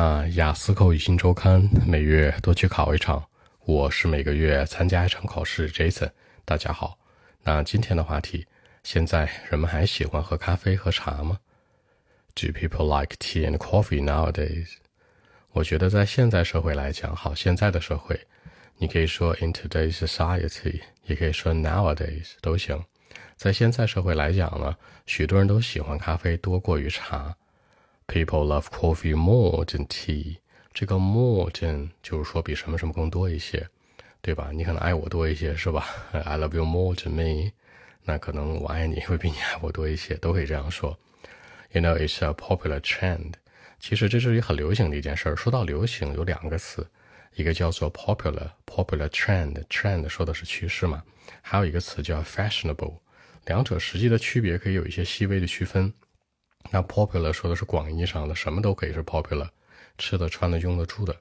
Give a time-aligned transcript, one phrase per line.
[0.00, 3.22] 啊，雅思口语新周刊每月都去考一场，
[3.66, 5.70] 我是每个月参加一场考试。
[5.70, 6.10] Jason，
[6.46, 6.98] 大家好。
[7.42, 8.46] 那今天的话题，
[8.82, 11.38] 现在人们还喜欢喝咖啡和茶吗
[12.34, 14.68] ？Do people like tea and coffee nowadays？
[15.52, 18.18] 我觉得在现在社会来讲，好，现在的社会，
[18.78, 22.82] 你可以说 in today's society，也可以说 nowadays 都行。
[23.36, 24.74] 在现在社会来讲呢，
[25.04, 27.36] 许多人都喜欢咖啡多过于茶。
[28.12, 30.38] People love coffee more than tea。
[30.74, 33.68] 这个 more than 就是说比什么什么更多一些，
[34.20, 34.50] 对吧？
[34.52, 37.52] 你可能爱我多一些，是吧？I love you more than me。
[38.02, 40.98] 那可能我爱你会比你爱我多一些，都可以这样说。
[41.70, 43.34] You know, it's a popular trend。
[43.78, 45.36] 其实这是一很流行的一件事儿。
[45.36, 46.84] 说到流行，有两个词，
[47.36, 51.00] 一个叫做 popular，popular trend，trend 说的是趋势嘛。
[51.42, 52.98] 还有一个词叫 fashionable，
[53.46, 55.92] 两者实际的区别可以有一些细微的区分。
[56.70, 59.48] 那 popular 说的是广义上的，什么都可以是 popular，
[59.98, 61.16] 吃的、穿的、用的、住的。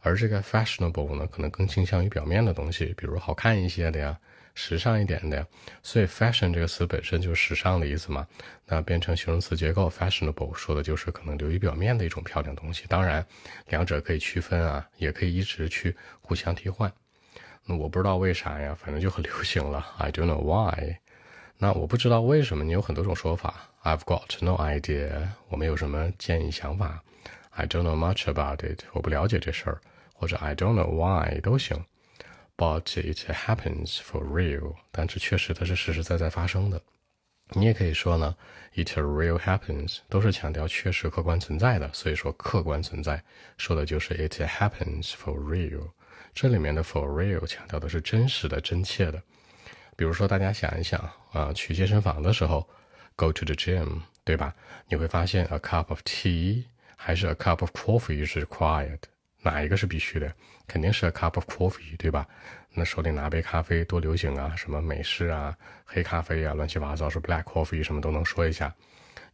[0.00, 4.16] 而这个 fashionable 呢，可能更倾向于表面的东西，比如好看一些的呀，
[4.54, 5.44] 时尚一点的呀。
[5.82, 8.26] 所以 fashion 这个词本身就是时尚的意思嘛。
[8.64, 12.84] 那变成形容词结构 fashionable 说的就是可能流于表面的一种漂亮东西。
[12.88, 13.26] 当然，
[13.66, 16.90] 两者可以区分啊，也可以一直去互相替换。
[17.64, 19.84] 那我不知道为啥呀，反正就很流行了。
[19.98, 20.96] I don't know why。
[21.58, 23.68] 那我不知道为什么，你有很多种说法。
[23.82, 27.02] I've got no idea，我没有什么建议想法。
[27.50, 29.80] I don't know much about it，我不了解这事儿。
[30.14, 31.84] 或者 I don't know why 都行。
[32.56, 36.82] But it happens for real，但是确实它是实实在在发生的。
[37.50, 38.36] 你也可以说呢
[38.74, 41.88] ，it real happens，都是强调确实客观存在的。
[41.92, 43.22] 所以说客观存在
[43.56, 45.90] 说的就是 it happens for real。
[46.34, 49.22] 这里面的 for real 强调的是真实的、真切的。
[49.98, 50.98] 比如说大家想一想
[51.32, 52.66] 啊，去健身房的时候。
[53.16, 54.54] Go to the gym，对吧？
[54.86, 56.62] 你会发现，a cup of tea
[56.96, 59.00] 还是 a cup of coffee 是 required，
[59.42, 60.32] 哪一个是必须的？
[60.68, 62.24] 肯定是 a cup of coffee，对吧？
[62.74, 65.52] 那手里拿杯咖啡多流行啊，什么美式啊、
[65.84, 68.72] 黑咖啡啊，乱七八糟是 black coffee，什么都能说一下。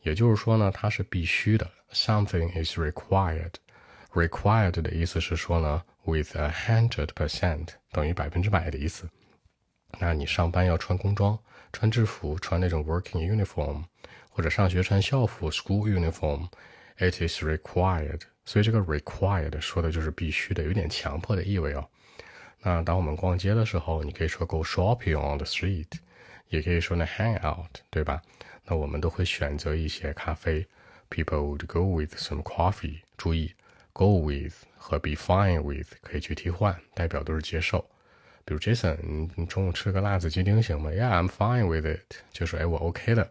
[0.00, 3.52] 也就是说呢，它是必须的，something is required。
[4.14, 9.06] required 的意思是说呢，with a hundred percent 等于百分之百的意思。
[9.98, 11.38] 那你上班要穿工装。
[11.72, 13.82] 穿制服，穿那种 working uniform，
[14.30, 18.20] 或者上学穿校服 school uniform，it is required。
[18.44, 21.84] 所以这个 required 说的就是必须的，有点强迫的意味哦。
[22.60, 25.88] 那当我们逛街的时候，你可以说 go shopping on the street，
[26.48, 28.22] 也可以说呢 hang out，对吧？
[28.64, 30.64] 那我们都会选择一些咖啡
[31.10, 33.00] ，people would go with some coffee。
[33.16, 33.52] 注意
[33.92, 37.84] ，go with 和 be fine with 可以去替换，代表都是接受。
[38.44, 42.16] 比如 Jason，你你中午吃个辣子鸡丁行吗？Yeah，I'm fine with it。
[42.32, 43.30] 就说哎，我 OK 的。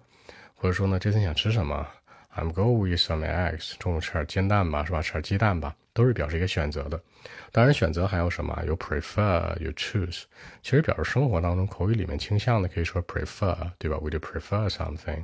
[0.55, 1.87] 或者说呢，Jason 想吃什么
[2.35, 3.73] ？I'm go with some eggs。
[3.77, 5.01] 中午吃点煎蛋吧，是吧？
[5.01, 7.01] 吃点鸡蛋吧，都是表示一个选择的。
[7.51, 8.61] 当然，选择还有什么？
[8.65, 10.23] 有 prefer，有 choose。
[10.61, 15.23] 其实表示生活当中口语里面倾向的，可以说 prefer，对吧？Would prefer something？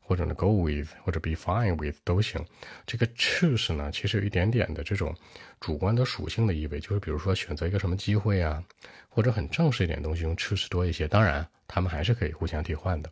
[0.00, 2.42] 或者呢，go with 或者 be fine with 都行。
[2.86, 5.14] 这个 choose 呢，其实有一点点的这种
[5.60, 8.62] 主观的属性的意味，就是比如说选择一个什么机会啊，
[9.08, 11.06] 或者很正式一点东西用 choose 多一些。
[11.06, 13.10] 当然，他们还是可以互相替换的。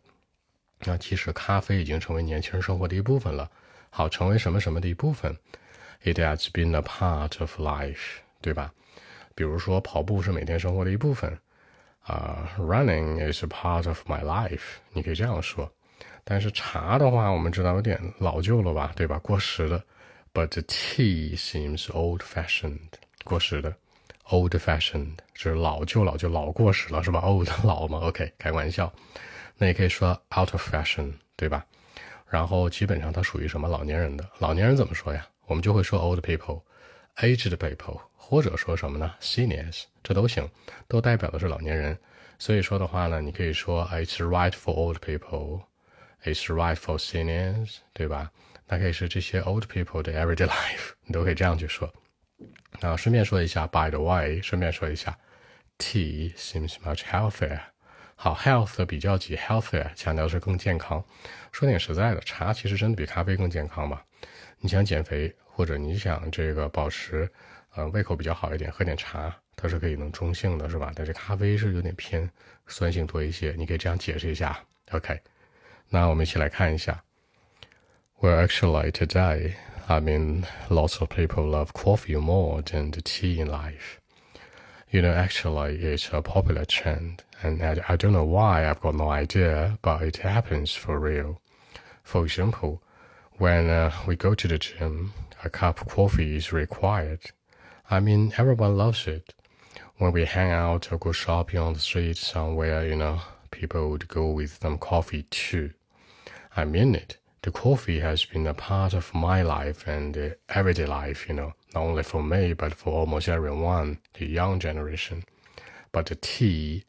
[0.79, 3.49] 那其实咖啡已经成为年轻人生活的一部分了。
[3.89, 5.35] 好，成为什么什么的一部分
[6.03, 8.71] ，it has been a part of life，对吧？
[9.35, 11.37] 比如说跑步是每天生活的一部分
[12.01, 15.71] 啊，running is a part of my life，你可以这样说。
[16.23, 19.19] 但是茶的话，我们知道有点老旧了吧，对吧？
[19.19, 19.83] 过时的。
[20.33, 22.89] But tea seems old-fashioned，
[23.23, 23.73] 过时的
[24.27, 28.91] ，old-fashioned 是老旧老旧老过时了，是吧？old 老嘛，OK，开玩笑。
[29.57, 31.65] 那也可以说 out of fashion，对吧？
[32.27, 34.29] 然后基本上它属于什么老年人的？
[34.37, 35.25] 老年人怎么说呀？
[35.46, 39.14] 我们就会说 old people，aged people，或者说什么呢？
[39.20, 40.48] seniors，这都行，
[40.88, 41.98] 都代表的是老年人。
[42.38, 48.30] 所以说的话呢，你可以说 it's right for old people。It's right for seniors，对吧？
[48.68, 51.92] 那可以是这些 old people 的 everyday life，你都可以这样去说。
[52.80, 55.18] 啊，顺便说一下，by the way，顺便说一下，
[55.78, 57.60] tea seems much healthier。
[58.19, 61.03] 好，health 的比较级 healthier 强调是更健康。
[61.51, 64.03] 说点实在的，茶其实真的比咖啡更健康吧？
[64.59, 67.29] 你想减肥，或者你想这个保持
[67.75, 70.91] 呃胃口比较好一点，喝点茶，它是可以能中性的，是吧？
[70.95, 72.27] 但是咖啡是有点偏
[72.65, 74.57] 酸性多一些，你可以这样解释一下。
[74.91, 75.21] OK。
[75.89, 77.03] 那我们一起来看一下。
[78.19, 79.53] Well, actually, today,
[79.85, 83.99] I mean, lots of people love coffee more than the tea in life.
[84.89, 88.95] You know, actually, it's a popular trend, and I, I don't know why, I've got
[88.95, 91.41] no idea, but it happens for real.
[92.03, 92.81] For example,
[93.37, 95.13] When uh, we go to the gym,
[95.43, 97.31] a cup of coffee is required.
[97.89, 99.35] I mean, everyone loves it.
[99.97, 104.07] When we hang out or go shopping on the street somewhere, you know, people would
[104.07, 105.73] go with some coffee too.
[106.55, 107.17] I mean it.
[107.47, 111.83] The coffee has been a part of my life and everyday life, you know, not
[111.83, 115.23] only for me, but for almost everyone, the young generation.
[115.93, 116.83] But the tea,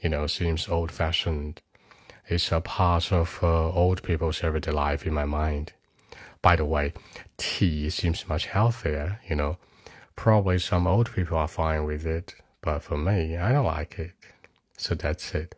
[0.00, 1.62] you know, seems old fashioned.
[2.28, 5.72] It's a part of uh, old people's everyday life in my mind.
[6.42, 6.92] By the way,
[7.38, 9.56] tea seems much healthier, you know.
[10.14, 14.12] Probably some old people are fine with it, but for me, I don't like it.
[14.76, 15.54] So that's it.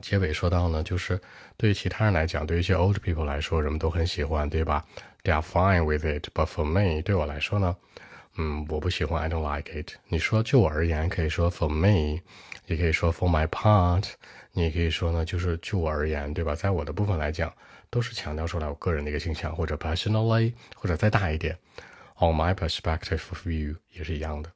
[0.00, 1.20] 结尾说到呢，就是
[1.56, 4.84] 对于其他人来讲，对于一些 old people 来说，人们都很喜欢，对吧
[5.22, 7.76] ？They are fine with it, but for me，对我来说呢，
[8.36, 9.92] 嗯，我不喜欢，I don't like it。
[10.08, 12.20] 你说就我而言，可以说 for me，
[12.66, 14.04] 也可以说 for my part，
[14.52, 16.54] 你也可以说呢，就是就我而言，对吧？
[16.54, 17.52] 在我的部分来讲，
[17.90, 21.56] 都是强调出来我个人的一个倾向，或者 personally，或者再大一点
[22.16, 24.50] ，on my perspective of view 也是一样的。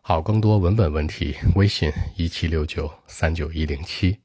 [0.00, 4.20] 好，更多文本问题，微信一七六九三九一零七。